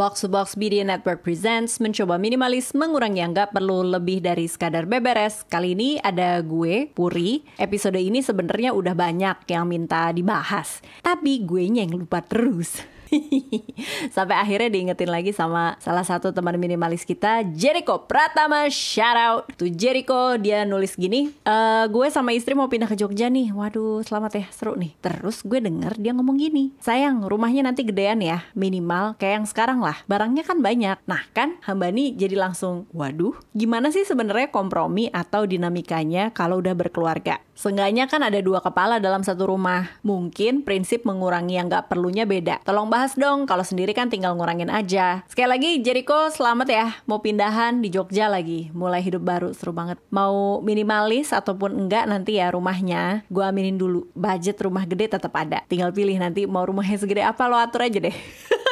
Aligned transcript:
Box 0.00 0.24
to 0.24 0.32
Box 0.32 0.56
Media 0.56 0.80
Network 0.80 1.20
Presents 1.20 1.76
mencoba 1.76 2.16
minimalis 2.16 2.72
mengurangi 2.72 3.20
yang 3.20 3.36
gak 3.36 3.52
perlu 3.52 3.84
lebih 3.84 4.24
dari 4.24 4.48
sekadar 4.48 4.88
beberes. 4.88 5.44
Kali 5.44 5.76
ini 5.76 6.00
ada 6.00 6.40
gue, 6.40 6.88
Puri. 6.88 7.44
Episode 7.60 8.00
ini 8.00 8.24
sebenarnya 8.24 8.72
udah 8.72 8.96
banyak 8.96 9.44
yang 9.52 9.68
minta 9.68 10.08
dibahas. 10.08 10.80
Tapi 11.04 11.44
gue 11.44 11.68
yang 11.68 11.92
lupa 11.92 12.24
terus. 12.24 12.80
Sampai 14.14 14.36
akhirnya 14.38 14.70
diingetin 14.70 15.10
lagi 15.10 15.34
sama 15.34 15.74
salah 15.82 16.06
satu 16.06 16.30
teman 16.30 16.56
minimalis 16.56 17.02
kita, 17.02 17.42
Jericho 17.54 18.06
Pratama. 18.06 18.70
Shout 18.70 19.18
out 19.18 19.42
to 19.58 19.66
Jericho. 19.70 20.38
Dia 20.38 20.62
nulis 20.62 20.94
gini, 20.94 21.30
e, 21.30 21.56
gue 21.90 22.06
sama 22.08 22.34
istri 22.34 22.54
mau 22.54 22.70
pindah 22.70 22.86
ke 22.86 22.96
Jogja 22.96 23.26
nih. 23.28 23.50
Waduh, 23.50 24.02
selamat 24.06 24.32
ya, 24.38 24.46
seru 24.54 24.74
nih. 24.78 24.94
Terus 25.02 25.42
gue 25.42 25.58
denger 25.58 25.98
dia 25.98 26.12
ngomong 26.14 26.38
gini, 26.38 26.74
sayang 26.78 27.26
rumahnya 27.26 27.66
nanti 27.66 27.82
gedean 27.86 28.22
ya, 28.22 28.46
minimal 28.54 29.18
kayak 29.18 29.42
yang 29.42 29.46
sekarang 29.46 29.80
lah. 29.82 29.98
Barangnya 30.06 30.46
kan 30.46 30.62
banyak. 30.62 31.02
Nah 31.06 31.22
kan, 31.34 31.58
hamba 31.66 31.90
nih 31.90 32.14
jadi 32.14 32.38
langsung, 32.38 32.86
waduh, 32.94 33.34
gimana 33.54 33.90
sih 33.90 34.06
sebenarnya 34.06 34.52
kompromi 34.54 35.10
atau 35.10 35.44
dinamikanya 35.44 36.30
kalau 36.30 36.62
udah 36.62 36.74
berkeluarga? 36.76 37.42
Seenggaknya 37.60 38.08
kan 38.08 38.24
ada 38.24 38.40
dua 38.40 38.64
kepala 38.64 38.96
dalam 39.04 39.20
satu 39.20 39.44
rumah. 39.44 39.92
Mungkin 40.00 40.64
prinsip 40.64 41.04
mengurangi 41.04 41.60
yang 41.60 41.68
gak 41.68 41.92
perlunya 41.92 42.24
beda. 42.24 42.64
Tolong 42.64 42.88
bahas 42.88 43.12
dong, 43.20 43.44
kalau 43.44 43.60
sendiri 43.60 43.92
kan 43.92 44.08
tinggal 44.08 44.32
ngurangin 44.32 44.72
aja. 44.72 45.28
Sekali 45.28 45.48
lagi, 45.52 45.70
Jericho 45.84 46.32
selamat 46.32 46.68
ya. 46.72 46.86
Mau 47.04 47.20
pindahan 47.20 47.84
di 47.84 47.92
Jogja 47.92 48.32
lagi. 48.32 48.72
Mulai 48.72 49.04
hidup 49.04 49.28
baru, 49.28 49.52
seru 49.52 49.76
banget. 49.76 50.00
Mau 50.08 50.64
minimalis 50.64 51.36
ataupun 51.36 51.84
enggak 51.84 52.08
nanti 52.08 52.40
ya 52.40 52.48
rumahnya. 52.48 53.28
Gue 53.28 53.44
aminin 53.44 53.76
dulu. 53.76 54.08
Budget 54.16 54.56
rumah 54.64 54.88
gede 54.88 55.12
tetap 55.12 55.36
ada. 55.36 55.60
Tinggal 55.68 55.92
pilih 55.92 56.16
nanti 56.16 56.48
mau 56.48 56.64
rumahnya 56.64 56.96
segede 56.96 57.28
apa 57.28 57.44
lo 57.44 57.60
atur 57.60 57.84
aja 57.84 58.00
deh. 58.00 58.16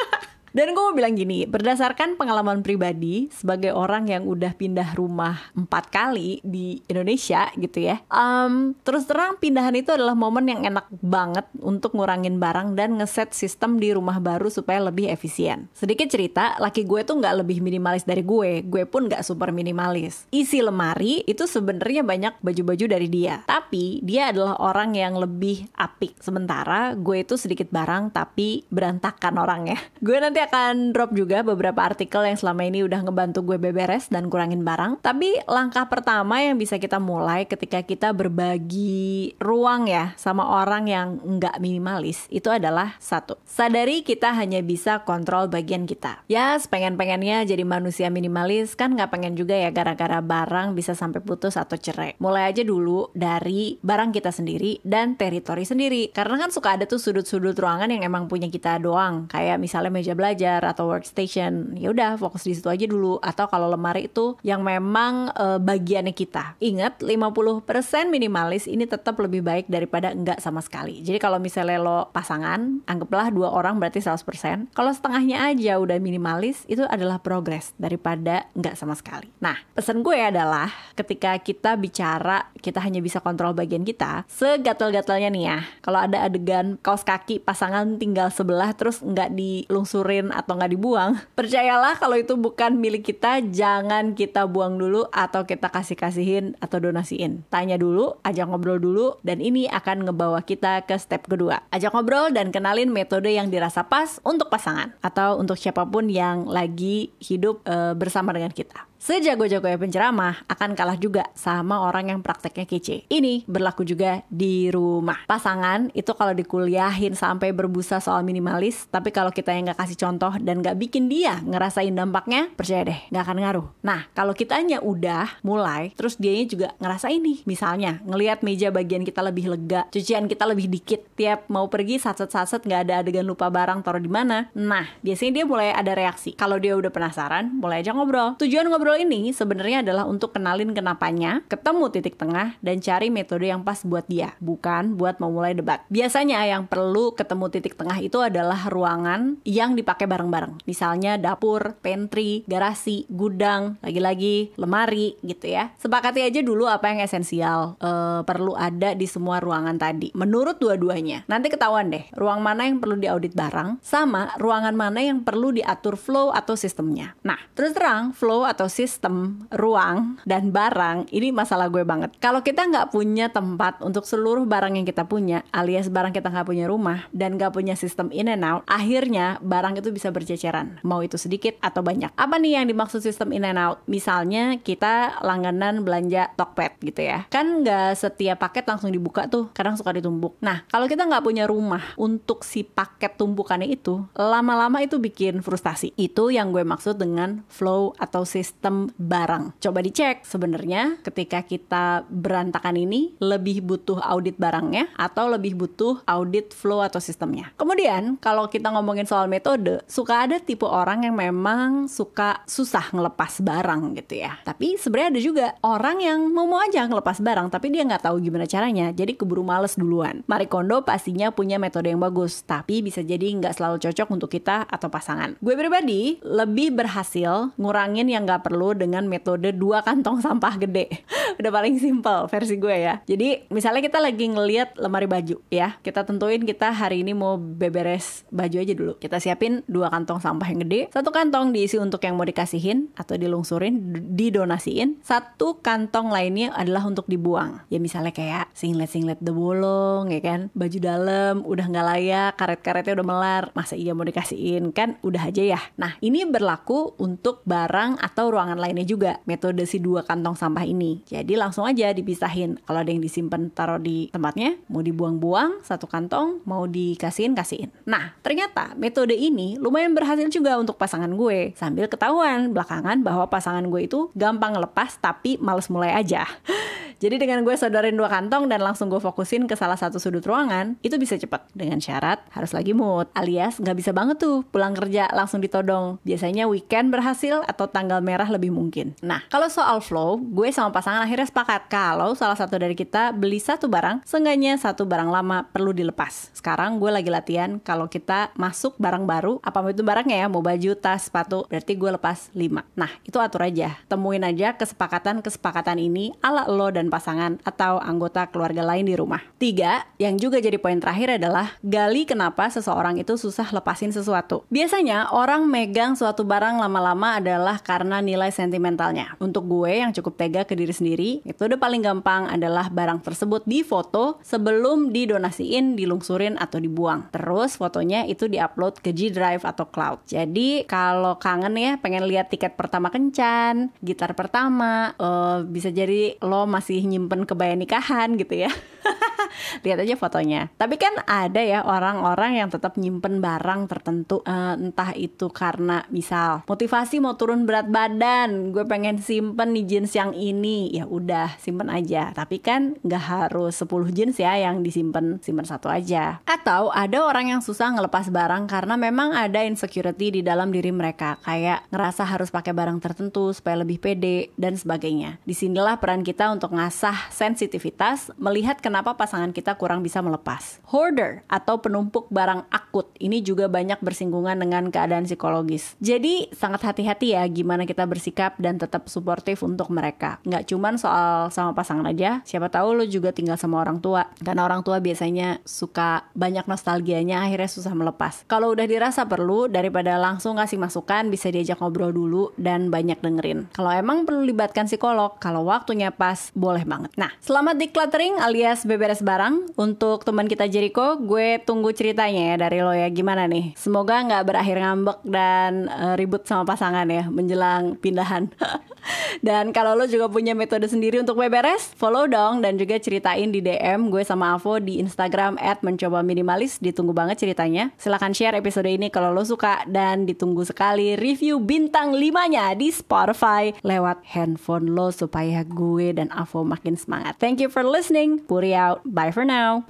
Dan 0.49 0.73
gue 0.73 0.81
mau 0.81 0.95
bilang 0.97 1.13
gini, 1.13 1.45
berdasarkan 1.45 2.17
pengalaman 2.17 2.65
pribadi 2.65 3.29
sebagai 3.29 3.73
orang 3.73 4.09
yang 4.09 4.25
udah 4.25 4.57
pindah 4.57 4.97
rumah 4.97 5.37
empat 5.53 5.93
kali 5.93 6.41
di 6.41 6.81
Indonesia 6.89 7.53
gitu 7.53 7.85
ya, 7.85 8.01
um, 8.09 8.73
terus 8.81 9.05
terang 9.05 9.37
pindahan 9.37 9.77
itu 9.77 9.93
adalah 9.93 10.17
momen 10.17 10.49
yang 10.49 10.61
enak 10.65 10.89
banget 10.99 11.45
untuk 11.61 11.93
ngurangin 11.93 12.41
barang 12.41 12.73
dan 12.73 12.97
ngeset 12.97 13.31
sistem 13.37 13.77
di 13.77 13.93
rumah 13.93 14.17
baru 14.17 14.49
supaya 14.49 14.81
lebih 14.81 15.09
efisien. 15.13 15.69
Sedikit 15.77 16.09
cerita, 16.09 16.57
laki 16.57 16.83
gue 16.83 17.05
tuh 17.05 17.21
nggak 17.21 17.45
lebih 17.45 17.61
minimalis 17.61 18.03
dari 18.03 18.25
gue, 18.25 18.65
gue 18.65 18.83
pun 18.89 19.05
nggak 19.05 19.21
super 19.21 19.53
minimalis. 19.53 20.25
Isi 20.33 20.65
lemari 20.65 21.21
itu 21.29 21.45
sebenarnya 21.45 22.01
banyak 22.01 22.41
baju-baju 22.41 22.85
dari 22.89 23.07
dia, 23.07 23.45
tapi 23.45 24.01
dia 24.01 24.33
adalah 24.33 24.57
orang 24.57 24.97
yang 24.97 25.13
lebih 25.15 25.69
apik. 25.77 26.17
Sementara 26.19 26.97
gue 26.97 27.21
itu 27.21 27.37
sedikit 27.37 27.69
barang 27.69 28.11
tapi 28.11 28.65
berantakan 28.73 29.37
orangnya. 29.37 29.77
Gue 30.05 30.17
nanti 30.17 30.38
nanti 30.39 30.55
akan 30.55 30.95
drop 30.95 31.11
juga 31.11 31.43
beberapa 31.43 31.83
artikel 31.83 32.23
yang 32.23 32.39
selama 32.39 32.63
ini 32.63 32.87
udah 32.87 33.03
ngebantu 33.03 33.43
gue 33.43 33.59
beberes 33.59 34.07
dan 34.07 34.31
kurangin 34.31 34.63
barang. 34.63 35.03
Tapi 35.03 35.35
langkah 35.51 35.91
pertama 35.91 36.39
yang 36.39 36.55
bisa 36.55 36.79
kita 36.79 36.95
mulai 36.95 37.43
ketika 37.43 37.83
kita 37.83 38.15
berbagi 38.15 39.35
ruang 39.43 39.91
ya 39.91 40.15
sama 40.15 40.63
orang 40.63 40.87
yang 40.87 41.19
nggak 41.19 41.59
minimalis 41.59 42.23
itu 42.31 42.47
adalah 42.47 42.95
satu. 43.03 43.35
Sadari 43.43 43.99
kita 44.07 44.31
hanya 44.31 44.63
bisa 44.63 45.03
kontrol 45.03 45.51
bagian 45.51 45.83
kita. 45.83 46.23
Ya, 46.31 46.55
pengen-pengennya 46.55 47.43
jadi 47.43 47.67
manusia 47.67 48.07
minimalis 48.07 48.79
kan 48.79 48.95
nggak 48.95 49.11
pengen 49.11 49.35
juga 49.35 49.59
ya 49.59 49.75
gara-gara 49.75 50.23
barang 50.23 50.71
bisa 50.71 50.95
sampai 50.95 51.19
putus 51.19 51.59
atau 51.59 51.75
cerai. 51.75 52.15
Mulai 52.23 52.55
aja 52.55 52.63
dulu 52.63 53.11
dari 53.11 53.75
barang 53.83 54.15
kita 54.15 54.31
sendiri 54.31 54.79
dan 54.87 55.19
teritori 55.19 55.67
sendiri. 55.67 56.15
Karena 56.15 56.47
kan 56.47 56.55
suka 56.55 56.79
ada 56.79 56.87
tuh 56.87 56.95
sudut-sudut 56.95 57.59
ruangan 57.59 57.91
yang 57.91 58.07
emang 58.07 58.31
punya 58.31 58.47
kita 58.47 58.79
doang. 58.79 59.27
Kayak 59.27 59.59
misalnya 59.59 59.91
meja 59.91 60.15
belajar 60.15 60.28
belajar 60.29 60.61
atau 60.61 60.85
workstation 60.85 61.73
ya 61.73 61.89
udah 61.89 62.13
fokus 62.21 62.45
di 62.45 62.53
situ 62.53 62.69
aja 62.69 62.85
dulu. 62.85 63.17
Atau 63.17 63.49
kalau 63.49 63.65
lemari 63.65 64.05
itu 64.05 64.37
yang 64.45 64.61
memang 64.61 65.33
uh, 65.33 65.57
bagiannya 65.57 66.13
kita. 66.13 66.53
Ingat 66.61 67.01
50% 67.01 67.65
minimalis 68.13 68.69
ini 68.69 68.85
tetap 68.85 69.17
lebih 69.17 69.41
baik 69.41 69.65
daripada 69.65 70.13
enggak 70.13 70.37
sama 70.37 70.61
sekali. 70.61 71.01
Jadi 71.01 71.17
kalau 71.17 71.41
misalnya 71.41 71.81
lo 71.81 72.13
pasangan 72.13 72.85
anggaplah 72.85 73.33
dua 73.33 73.49
orang 73.49 73.81
berarti 73.81 74.05
100% 74.05 74.69
kalau 74.77 74.93
setengahnya 74.93 75.49
aja 75.49 75.81
udah 75.81 75.97
minimalis 75.97 76.61
itu 76.69 76.85
adalah 76.85 77.17
progres 77.17 77.73
daripada 77.81 78.45
enggak 78.53 78.77
sama 78.77 78.93
sekali. 78.93 79.33
Nah 79.41 79.57
pesan 79.73 80.05
gue 80.05 80.21
adalah 80.21 80.69
ketika 80.93 81.33
kita 81.41 81.73
bicara 81.73 82.53
kita 82.61 82.77
hanya 82.85 83.01
bisa 83.01 83.17
kontrol 83.17 83.57
bagian 83.57 83.81
kita 83.81 84.29
segatal-gatalnya 84.29 85.33
nih 85.33 85.43
ya. 85.49 85.59
Kalau 85.81 86.05
ada 86.05 86.21
adegan 86.21 86.77
kaos 86.85 87.01
kaki 87.01 87.41
pasangan 87.41 87.97
tinggal 87.97 88.29
sebelah 88.29 88.77
terus 88.77 89.01
nggak 89.01 89.33
dilungsurin 89.33 90.18
atau 90.27 90.59
nggak 90.59 90.75
dibuang, 90.75 91.15
percayalah 91.39 91.95
kalau 91.95 92.19
itu 92.19 92.35
bukan 92.35 92.75
milik 92.75 93.07
kita, 93.07 93.39
jangan 93.47 94.11
kita 94.11 94.43
buang 94.43 94.75
dulu 94.75 95.07
atau 95.15 95.47
kita 95.47 95.71
kasih-kasihin 95.71 96.59
atau 96.59 96.83
donasiin. 96.83 97.47
Tanya 97.47 97.79
dulu, 97.79 98.19
ajak 98.27 98.51
ngobrol 98.51 98.83
dulu, 98.83 99.15
dan 99.23 99.39
ini 99.39 99.71
akan 99.71 100.11
ngebawa 100.11 100.43
kita 100.43 100.83
ke 100.83 100.99
step 100.99 101.31
kedua. 101.31 101.63
Ajak 101.71 101.95
ngobrol 101.95 102.35
dan 102.35 102.51
kenalin 102.51 102.91
metode 102.91 103.31
yang 103.31 103.47
dirasa 103.47 103.87
pas 103.87 104.19
untuk 104.27 104.51
pasangan 104.51 104.91
atau 104.99 105.39
untuk 105.39 105.55
siapa 105.55 105.87
pun 105.87 106.11
yang 106.11 106.43
lagi 106.51 107.15
hidup 107.23 107.63
e, 107.63 107.95
bersama 107.95 108.35
dengan 108.35 108.51
kita 108.51 108.88
sejago-jago 108.99 109.65
ya 109.65 109.79
penceramah 109.79 110.43
akan 110.51 110.75
kalah 110.75 110.99
juga 110.99 111.23
sama 111.33 111.87
orang 111.87 112.11
yang 112.11 112.19
prakteknya 112.19 112.67
kece. 112.67 113.07
Ini 113.07 113.47
berlaku 113.47 113.87
juga 113.87 114.21
di 114.27 114.67
rumah. 114.67 115.23
Pasangan 115.25 115.89
itu 115.95 116.11
kalau 116.13 116.35
dikuliahin 116.35 117.15
sampai 117.15 117.55
berbusa 117.55 118.03
soal 118.03 118.27
minimalis, 118.27 118.91
tapi 118.91 119.15
kalau 119.15 119.31
kita 119.31 119.55
yang 119.55 119.71
nggak 119.71 119.79
kasih 119.79 119.97
contoh 119.97 120.35
dan 120.43 120.59
nggak 120.59 120.75
bikin 120.75 121.07
dia 121.07 121.39
ngerasain 121.41 121.95
dampaknya, 121.95 122.51
percaya 122.53 122.91
deh, 122.91 122.99
nggak 123.09 123.23
akan 123.23 123.37
ngaruh. 123.39 123.67
Nah, 123.87 124.11
kalau 124.11 124.35
kitanya 124.35 124.83
udah 124.83 125.39
mulai, 125.47 125.95
terus 125.95 126.19
dianya 126.19 126.45
juga 126.45 126.67
ngerasa 126.83 127.07
ini. 127.07 127.41
Misalnya, 127.47 128.03
ngelihat 128.03 128.43
meja 128.43 128.67
bagian 128.69 129.07
kita 129.07 129.23
lebih 129.23 129.47
lega, 129.47 129.87
cucian 129.89 130.27
kita 130.27 130.43
lebih 130.43 130.67
dikit, 130.67 131.07
tiap 131.15 131.47
mau 131.47 131.71
pergi 131.71 132.03
saset-saset 132.03 132.67
nggak 132.67 132.81
ada 132.91 132.93
adegan 132.99 133.23
lupa 133.23 133.47
barang 133.47 133.79
taruh 133.79 134.03
di 134.03 134.11
mana. 134.11 134.51
Nah, 134.51 134.91
biasanya 134.99 135.41
dia 135.41 135.45
mulai 135.47 135.71
ada 135.71 135.95
reaksi. 135.95 136.35
Kalau 136.35 136.59
dia 136.59 136.75
udah 136.75 136.91
penasaran, 136.91 137.47
mulai 137.55 137.79
aja 137.79 137.95
ngobrol. 137.95 138.35
Tujuan 138.41 138.67
ngobrol 138.67 138.88
ngobrol 138.89 139.05
ini 139.05 139.29
sebenarnya 139.29 139.85
adalah 139.85 140.09
untuk 140.09 140.33
kenalin 140.33 140.73
kenapanya, 140.73 141.45
ketemu 141.45 141.93
titik 141.93 142.17
tengah, 142.17 142.57
dan 142.65 142.81
cari 142.81 143.13
metode 143.13 143.45
yang 143.45 143.61
pas 143.61 143.85
buat 143.85 144.01
dia, 144.09 144.33
bukan 144.41 144.97
buat 144.97 145.21
memulai 145.21 145.53
debat. 145.53 145.85
Biasanya 145.93 146.41
yang 146.49 146.65
perlu 146.65 147.13
ketemu 147.13 147.53
titik 147.53 147.77
tengah 147.77 148.01
itu 148.01 148.17
adalah 148.17 148.65
ruangan 148.65 149.37
yang 149.45 149.77
dipakai 149.77 150.09
bareng-bareng. 150.09 150.65
Misalnya 150.65 151.21
dapur, 151.21 151.77
pantry, 151.85 152.41
garasi, 152.49 153.05
gudang, 153.13 153.77
lagi-lagi 153.85 154.57
lemari 154.57 155.21
gitu 155.21 155.45
ya. 155.45 155.69
Sepakati 155.77 156.25
aja 156.25 156.41
dulu 156.41 156.65
apa 156.65 156.89
yang 156.89 157.05
esensial 157.05 157.77
e, 157.77 158.25
perlu 158.25 158.57
ada 158.57 158.97
di 158.97 159.05
semua 159.05 159.37
ruangan 159.37 159.77
tadi. 159.77 160.09
Menurut 160.17 160.57
dua-duanya, 160.57 161.29
nanti 161.29 161.53
ketahuan 161.53 161.93
deh 161.93 162.09
ruang 162.17 162.41
mana 162.41 162.65
yang 162.65 162.81
perlu 162.81 162.97
diaudit 162.97 163.37
barang 163.37 163.85
sama 163.85 164.33
ruangan 164.41 164.73
mana 164.73 165.05
yang 165.05 165.21
perlu 165.21 165.53
diatur 165.53 165.93
flow 165.93 166.33
atau 166.33 166.57
sistemnya. 166.57 167.13
Nah, 167.21 167.37
terus 167.53 167.77
terang 167.77 168.17
flow 168.17 168.49
atau 168.49 168.65
sistem 168.79 169.43
ruang 169.51 170.23
dan 170.23 170.55
barang 170.55 171.11
ini 171.11 171.35
masalah 171.35 171.67
gue 171.67 171.83
banget. 171.83 172.15
Kalau 172.23 172.39
kita 172.39 172.63
nggak 172.63 172.95
punya 172.95 173.27
tempat 173.27 173.83
untuk 173.83 174.07
seluruh 174.07 174.47
barang 174.47 174.79
yang 174.79 174.87
kita 174.87 175.03
punya, 175.03 175.43
alias 175.51 175.91
barang 175.91 176.15
kita 176.15 176.31
nggak 176.31 176.47
punya 176.47 176.71
rumah 176.71 177.11
dan 177.11 177.35
nggak 177.35 177.51
punya 177.51 177.75
sistem 177.75 178.07
in 178.15 178.31
and 178.31 178.47
out, 178.47 178.63
akhirnya 178.71 179.35
barang 179.43 179.83
itu 179.83 179.91
bisa 179.91 180.15
berceceran. 180.15 180.79
Mau 180.87 181.03
itu 181.03 181.19
sedikit 181.19 181.59
atau 181.59 181.83
banyak. 181.83 182.15
Apa 182.15 182.39
nih 182.39 182.63
yang 182.63 182.71
dimaksud 182.71 183.03
sistem 183.03 183.35
in 183.35 183.43
and 183.43 183.59
out? 183.59 183.83
Misalnya 183.83 184.63
kita 184.63 185.19
langganan 185.27 185.83
belanja 185.83 186.31
Tokped 186.39 186.79
gitu 186.79 187.03
ya. 187.03 187.27
Kan 187.27 187.67
nggak 187.67 187.99
setiap 187.99 188.39
paket 188.39 188.63
langsung 188.63 188.95
dibuka 188.95 189.27
tuh, 189.27 189.51
kadang 189.51 189.75
suka 189.75 189.91
ditumbuk. 189.91 190.39
Nah, 190.39 190.63
kalau 190.71 190.87
kita 190.87 191.03
nggak 191.03 191.25
punya 191.25 191.43
rumah 191.43 191.83
untuk 191.99 192.47
si 192.47 192.63
paket 192.63 193.19
tumbukannya 193.19 193.67
itu, 193.67 194.07
lama-lama 194.15 194.79
itu 194.79 195.01
bikin 195.01 195.43
frustasi. 195.43 195.91
Itu 195.99 196.31
yang 196.31 196.55
gue 196.55 196.63
maksud 196.63 196.95
dengan 196.95 197.43
flow 197.51 197.91
atau 197.99 198.23
sistem 198.23 198.68
barang. 198.97 199.59
Coba 199.59 199.79
dicek 199.83 200.23
sebenarnya 200.25 201.01
ketika 201.03 201.43
kita 201.43 202.05
berantakan 202.07 202.75
ini 202.79 203.17
lebih 203.19 203.65
butuh 203.65 204.01
audit 204.01 204.35
barangnya 204.39 204.91
atau 204.95 205.29
lebih 205.29 205.59
butuh 205.59 206.01
audit 206.07 206.51
flow 206.55 206.81
atau 206.81 206.97
sistemnya. 207.01 207.51
Kemudian 207.55 208.17
kalau 208.17 208.47
kita 208.47 208.71
ngomongin 208.73 209.05
soal 209.05 209.29
metode, 209.29 209.81
suka 209.85 210.25
ada 210.27 210.37
tipe 210.41 210.65
orang 210.65 211.05
yang 211.05 211.15
memang 211.15 211.87
suka 211.87 212.43
susah 212.45 212.91
ngelepas 212.91 213.39
barang 213.39 213.95
gitu 213.99 214.19
ya. 214.19 214.41
Tapi 214.43 214.75
sebenarnya 214.75 215.09
ada 215.15 215.21
juga 215.21 215.45
orang 215.63 215.97
yang 216.03 216.19
mau 216.29 216.45
mau 216.49 216.59
aja 216.59 216.83
ngelepas 216.83 217.21
barang 217.23 217.47
tapi 217.53 217.71
dia 217.71 217.87
nggak 217.87 218.09
tahu 218.09 218.19
gimana 218.19 218.43
caranya, 218.49 218.91
jadi 218.91 219.15
keburu 219.15 219.41
males 219.47 219.79
duluan. 219.79 220.21
Marie 220.27 220.51
Kondo 220.51 220.83
pastinya 220.83 221.31
punya 221.31 221.55
metode 221.55 221.87
yang 221.87 222.03
bagus, 222.03 222.43
tapi 222.43 222.83
bisa 222.83 222.99
jadi 222.99 223.31
nggak 223.39 223.55
selalu 223.55 223.79
cocok 223.79 224.07
untuk 224.11 224.29
kita 224.33 224.67
atau 224.67 224.91
pasangan. 224.91 225.39
Gue 225.39 225.55
pribadi 225.55 226.19
lebih 226.19 226.75
berhasil 226.75 227.55
ngurangin 227.55 228.11
yang 228.11 228.27
nggak 228.27 228.43
perlu 228.43 228.58
perlu 228.59 228.75
dengan 228.75 229.07
metode 229.07 229.55
dua 229.55 229.79
kantong 229.79 230.19
sampah 230.25 230.59
gede. 230.59 230.91
Udah 231.39 231.47
paling 231.55 231.79
simple 231.79 232.27
versi 232.27 232.59
gue 232.59 232.75
ya. 232.75 232.99
Jadi 233.07 233.47
misalnya 233.47 233.79
kita 233.79 234.03
lagi 234.03 234.27
ngeliat 234.27 234.75
lemari 234.75 235.07
baju 235.07 235.39
ya, 235.47 235.79
kita 235.79 236.03
tentuin 236.03 236.43
kita 236.43 236.75
hari 236.75 237.07
ini 237.07 237.15
mau 237.15 237.39
beberes 237.39 238.27
baju 238.27 238.59
aja 238.59 238.73
dulu. 238.75 238.93
Kita 238.99 239.23
siapin 239.23 239.63
dua 239.71 239.87
kantong 239.87 240.19
sampah 240.19 240.51
yang 240.51 240.67
gede, 240.67 240.91
satu 240.91 241.15
kantong 241.15 241.55
diisi 241.55 241.79
untuk 241.79 242.03
yang 242.03 242.19
mau 242.19 242.27
dikasihin 242.27 242.91
atau 242.99 243.15
dilungsurin, 243.15 243.79
didonasiin, 244.19 244.99
satu 244.99 245.63
kantong 245.63 246.11
lainnya 246.11 246.51
adalah 246.51 246.83
untuk 246.83 247.07
dibuang. 247.07 247.63
Ya 247.71 247.79
misalnya 247.79 248.11
kayak 248.11 248.51
singlet-singlet 248.51 249.23
the 249.23 249.31
bolong 249.31 250.11
ya 250.11 250.19
kan, 250.19 250.51
baju 250.51 250.77
dalam 250.83 251.47
udah 251.47 251.65
nggak 251.71 251.87
layak, 251.95 252.31
karet-karetnya 252.35 252.99
udah 252.99 253.07
melar, 253.07 253.43
masa 253.55 253.79
iya 253.79 253.95
mau 253.95 254.03
dikasihin 254.03 254.75
kan 254.75 254.99
udah 255.07 255.31
aja 255.31 255.55
ya. 255.55 255.61
Nah 255.79 255.95
ini 256.03 256.27
berlaku 256.27 256.99
untuk 256.99 257.47
barang 257.47 258.01
atau 258.01 258.33
ruangan 258.33 258.48
lainnya 258.57 258.87
juga 258.87 259.21
metode 259.29 259.67
si 259.69 259.77
dua 259.77 260.01
kantong 260.01 260.33
sampah 260.33 260.65
ini. 260.65 261.03
Jadi 261.05 261.35
langsung 261.35 261.67
aja 261.67 261.91
dipisahin. 261.93 262.57
Kalau 262.65 262.79
ada 262.81 262.89
yang 262.89 263.03
disimpan 263.03 263.51
taruh 263.53 263.77
di 263.77 264.09
tempatnya, 264.09 264.57
mau 264.71 264.81
dibuang-buang 264.81 265.61
satu 265.61 265.85
kantong, 265.85 266.41
mau 266.47 266.65
dikasihin 266.65 267.37
kasihin. 267.37 267.69
Nah 267.85 268.15
ternyata 268.23 268.73
metode 268.79 269.13
ini 269.13 269.59
lumayan 269.59 269.93
berhasil 269.93 270.25
juga 270.31 270.55
untuk 270.57 270.79
pasangan 270.79 271.11
gue. 271.13 271.53
Sambil 271.53 271.85
ketahuan 271.91 272.55
belakangan 272.55 273.03
bahwa 273.03 273.27
pasangan 273.27 273.67
gue 273.67 273.85
itu 273.85 274.09
gampang 274.15 274.55
lepas 274.57 274.95
tapi 274.97 275.35
males 275.37 275.67
mulai 275.67 275.93
aja. 275.93 276.23
Jadi 276.99 277.15
dengan 277.15 277.47
gue 277.47 277.55
sodorin 277.55 277.95
dua 277.95 278.11
kantong 278.11 278.51
dan 278.51 278.59
langsung 278.59 278.91
gue 278.91 278.99
fokusin 278.99 279.47
ke 279.47 279.55
salah 279.55 279.79
satu 279.79 280.03
sudut 280.03 280.19
ruangan, 280.27 280.75
itu 280.83 280.99
bisa 280.99 281.15
cepet. 281.15 281.39
Dengan 281.55 281.79
syarat 281.79 282.19
harus 282.35 282.51
lagi 282.51 282.75
mood. 282.75 283.07
Alias 283.15 283.63
nggak 283.63 283.77
bisa 283.79 283.91
banget 283.95 284.19
tuh 284.19 284.43
pulang 284.43 284.75
kerja 284.75 285.07
langsung 285.15 285.39
ditodong. 285.39 285.95
Biasanya 286.03 286.51
weekend 286.51 286.91
berhasil 286.91 287.39
atau 287.47 287.71
tanggal 287.71 288.03
merah 288.03 288.27
mungkin. 288.47 288.95
Nah, 289.03 289.27
kalau 289.27 289.51
soal 289.51 289.83
flow, 289.83 290.15
gue 290.15 290.47
sama 290.55 290.71
pasangan 290.71 291.03
akhirnya 291.03 291.27
sepakat 291.27 291.67
kalau 291.67 292.15
salah 292.15 292.39
satu 292.39 292.55
dari 292.55 292.79
kita 292.79 293.11
beli 293.11 293.43
satu 293.43 293.67
barang, 293.67 294.07
seenggaknya 294.07 294.55
satu 294.55 294.87
barang 294.87 295.11
lama 295.11 295.51
perlu 295.51 295.75
dilepas. 295.75 296.31
Sekarang 296.31 296.79
gue 296.79 296.87
lagi 296.87 297.11
latihan 297.11 297.59
kalau 297.59 297.91
kita 297.91 298.31
masuk 298.39 298.79
barang 298.79 299.03
baru, 299.03 299.43
apa 299.43 299.59
itu 299.67 299.83
barangnya 299.83 300.23
ya, 300.23 300.27
mau 300.31 300.39
baju, 300.39 300.71
tas, 300.79 301.11
sepatu, 301.11 301.43
berarti 301.51 301.75
gue 301.75 301.91
lepas 301.91 302.31
5. 302.31 302.63
Nah, 302.79 302.91
itu 303.03 303.17
atur 303.19 303.43
aja. 303.43 303.75
Temuin 303.89 304.23
aja 304.23 304.55
kesepakatan-kesepakatan 304.55 305.81
ini 305.81 306.13
ala 306.21 306.45
lo 306.45 306.69
dan 306.69 306.93
pasangan 306.93 307.41
atau 307.41 307.81
anggota 307.81 308.29
keluarga 308.29 308.61
lain 308.61 308.85
di 308.85 308.93
rumah. 308.93 309.25
Tiga, 309.41 309.89
yang 309.97 310.21
juga 310.21 310.37
jadi 310.37 310.61
poin 310.61 310.77
terakhir 310.77 311.17
adalah 311.17 311.57
gali 311.65 312.05
kenapa 312.05 312.51
seseorang 312.51 313.01
itu 313.01 313.15
susah 313.15 313.49
lepasin 313.49 313.95
sesuatu. 313.95 314.43
Biasanya 314.51 315.15
orang 315.15 315.47
megang 315.47 315.95
suatu 315.95 316.27
barang 316.27 316.59
lama-lama 316.59 317.23
adalah 317.23 317.57
karena 317.63 318.03
nilai 318.03 318.18
sentimentalnya. 318.27 319.15
Untuk 319.23 319.47
gue 319.47 319.79
yang 319.79 319.95
cukup 319.95 320.19
tega 320.19 320.43
ke 320.43 320.59
diri 320.59 320.75
sendiri, 320.75 321.09
itu 321.23 321.39
udah 321.39 321.55
paling 321.55 321.79
gampang 321.79 322.27
adalah 322.27 322.67
barang 322.67 322.99
tersebut 322.99 323.47
difoto 323.47 324.19
sebelum 324.19 324.91
didonasiin, 324.91 325.79
dilungsurin 325.79 326.35
atau 326.35 326.59
dibuang. 326.59 327.07
Terus 327.15 327.55
fotonya 327.55 328.03
itu 328.03 328.27
diupload 328.27 328.83
ke 328.83 328.91
G 328.91 329.15
Drive 329.15 329.47
atau 329.47 329.71
cloud. 329.71 330.03
Jadi 330.03 330.67
kalau 330.67 331.15
kangen 331.15 331.55
ya 331.55 331.79
pengen 331.79 332.03
lihat 332.03 332.27
tiket 332.27 332.59
pertama 332.59 332.91
kencan, 332.91 333.71
gitar 333.79 334.11
pertama, 334.11 334.91
uh, 334.99 335.39
bisa 335.47 335.71
jadi 335.71 336.19
lo 336.19 336.43
masih 336.43 336.83
nyimpen 336.83 337.23
kebaya 337.23 337.55
nikahan 337.55 338.17
gitu 338.17 338.43
ya 338.47 338.51
lihat 339.65 339.79
aja 339.81 339.95
fotonya. 339.97 340.51
Tapi 340.55 340.75
kan 340.77 340.93
ada 341.05 341.41
ya 341.41 341.65
orang-orang 341.65 342.39
yang 342.39 342.49
tetap 342.51 342.75
nyimpen 342.77 343.19
barang 343.19 343.67
tertentu 343.67 344.21
uh, 344.23 344.55
entah 344.55 344.93
itu 344.95 345.27
karena 345.33 345.83
misal 345.89 346.45
motivasi 346.45 347.01
mau 347.01 347.15
turun 347.15 347.43
berat 347.43 347.67
badan 347.69 348.51
gue 348.53 348.65
pengen 348.65 349.01
simpen 349.01 349.55
nih 349.55 349.65
jeans 349.65 349.91
yang 349.95 350.11
ini 350.13 350.73
ya 350.73 350.85
udah 350.85 351.39
simpen 351.41 351.67
aja. 351.71 352.11
Tapi 352.13 352.41
kan 352.43 352.77
nggak 352.81 353.03
harus 353.03 353.57
10 353.57 353.95
jeans 353.95 354.15
ya 354.19 354.35
yang 354.37 354.61
disimpan 354.61 355.19
simpen 355.23 355.45
satu 355.45 355.71
aja. 355.71 356.21
Atau 356.27 356.69
ada 356.73 357.05
orang 357.05 357.33
yang 357.33 357.41
susah 357.41 357.73
ngelepas 357.73 358.11
barang 358.11 358.45
karena 358.47 358.75
memang 358.75 359.15
ada 359.15 359.43
insecurity 359.43 360.19
di 360.19 360.21
dalam 360.21 360.53
diri 360.53 360.69
mereka 360.69 361.17
kayak 361.23 361.67
ngerasa 361.73 362.05
harus 362.05 362.29
pakai 362.29 362.53
barang 362.53 362.79
tertentu 362.83 363.31
supaya 363.33 363.61
lebih 363.61 363.81
pede 363.81 364.31
dan 364.35 364.55
sebagainya. 364.55 365.21
Di 365.23 365.33
sinilah 365.33 365.79
peran 365.79 366.03
kita 366.03 366.31
untuk 366.31 366.53
mengasah 366.53 367.09
sensitivitas 367.13 368.11
melihat 368.19 368.59
kenapa 368.59 368.98
pasangan 368.99 369.31
kita 369.31 369.55
kurang 369.55 369.79
bisa 369.79 370.03
melepas. 370.03 370.59
Hoarder 370.67 371.23
atau 371.31 371.63
penumpuk 371.63 372.11
barang 372.11 372.51
akut 372.51 372.91
ini 372.99 373.23
juga 373.23 373.47
banyak 373.47 373.79
bersinggungan 373.79 374.35
dengan 374.35 374.67
keadaan 374.67 375.07
psikologis. 375.07 375.79
Jadi 375.79 376.27
sangat 376.35 376.67
hati-hati 376.67 377.15
ya 377.15 377.23
gimana 377.31 377.63
kita 377.63 377.87
bersikap 377.87 378.35
dan 378.35 378.59
tetap 378.59 378.91
suportif 378.91 379.39
untuk 379.47 379.71
mereka. 379.71 380.19
Nggak 380.27 380.51
cuman 380.51 380.75
soal 380.75 381.31
sama 381.31 381.55
pasangan 381.55 381.87
aja, 381.87 382.19
siapa 382.27 382.51
tahu 382.51 382.75
lo 382.75 382.83
juga 382.83 383.15
tinggal 383.15 383.39
sama 383.39 383.63
orang 383.63 383.79
tua. 383.79 384.11
Karena 384.19 384.43
orang 384.43 384.67
tua 384.67 384.83
biasanya 384.83 385.39
suka 385.47 386.11
banyak 386.11 386.43
nostalgianya 386.43 387.23
akhirnya 387.23 387.47
susah 387.47 387.71
melepas. 387.71 388.27
Kalau 388.27 388.51
udah 388.51 388.67
dirasa 388.67 389.07
perlu, 389.07 389.45
daripada 389.45 390.01
langsung 390.01 390.41
kasih 390.41 390.57
masukan, 390.57 391.07
bisa 391.13 391.29
diajak 391.29 391.61
ngobrol 391.61 391.93
dulu 391.93 392.23
dan 392.35 392.73
banyak 392.73 392.97
dengerin. 392.99 393.47
Kalau 393.53 393.69
emang 393.69 394.03
perlu 394.03 394.25
libatkan 394.25 394.65
psikolog, 394.65 395.21
kalau 395.21 395.45
waktunya 395.45 395.93
pas, 395.93 396.33
boleh 396.33 396.65
banget. 396.65 396.89
Nah, 396.97 397.13
selamat 397.21 397.61
decluttering 397.61 398.17
alias 398.17 398.65
beberes 398.79 399.03
barang. 399.03 399.59
Untuk 399.59 400.07
teman 400.07 400.31
kita 400.31 400.47
Jericho, 400.47 400.95
gue 401.03 401.43
tunggu 401.43 401.75
ceritanya 401.75 402.31
ya 402.31 402.35
dari 402.39 402.63
lo 402.63 402.71
ya. 402.71 402.87
Gimana 402.87 403.27
nih? 403.27 403.51
Semoga 403.59 403.99
nggak 404.07 404.23
berakhir 404.23 404.63
ngambek 404.63 404.99
dan 405.03 405.67
uh, 405.67 405.99
ribut 405.99 406.23
sama 406.23 406.47
pasangan 406.47 406.87
ya 406.87 407.11
menjelang 407.11 407.75
pindahan. 407.75 408.31
dan 409.25 409.51
kalau 409.51 409.75
lo 409.75 409.85
juga 409.89 410.07
punya 410.07 410.31
metode 410.37 410.65
sendiri 410.69 411.01
untuk 411.01 411.19
beberes, 411.19 411.71
follow 411.75 412.05
dong 412.05 412.41
dan 412.45 412.55
juga 412.55 412.77
ceritain 412.79 413.29
di 413.29 413.43
DM 413.43 413.91
gue 413.91 414.03
sama 414.05 414.37
Avo 414.37 414.61
di 414.61 414.79
Instagram 414.79 415.35
at 415.41 415.61
mencoba 415.65 416.05
minimalis. 416.05 416.61
Ditunggu 416.61 416.93
banget 416.95 417.21
ceritanya. 417.25 417.73
Silahkan 417.75 418.13
share 418.13 418.37
episode 418.37 418.69
ini 418.69 418.87
kalau 418.87 419.11
lo 419.11 419.25
suka 419.25 419.65
dan 419.67 420.05
ditunggu 420.07 420.45
sekali 420.45 420.95
review 420.95 421.41
bintang 421.41 421.97
5-nya 421.97 422.53
di 422.55 422.69
Spotify 422.69 423.51
lewat 423.65 424.05
handphone 424.15 424.71
lo 424.71 424.93
supaya 424.93 425.41
gue 425.43 425.97
dan 425.97 426.13
Avo 426.13 426.45
makin 426.45 426.77
semangat. 426.77 427.17
Thank 427.17 427.41
you 427.43 427.49
for 427.49 427.65
listening. 427.65 428.21
Puri 428.23 428.53
out. 428.53 428.85
Bye 428.85 429.11
for 429.11 429.25
now. 429.25 429.65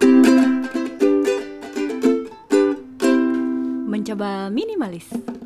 Mencoba 3.89 4.53
minimalis. 4.53 5.38